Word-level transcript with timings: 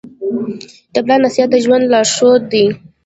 د 0.93 0.95
پلار 1.05 1.19
نصیحت 1.25 1.49
د 1.51 1.55
ژوند 1.63 1.83
لارښود 1.91 2.41
دی. 2.53 2.65